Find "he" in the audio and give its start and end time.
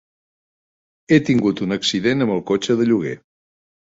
1.09-1.19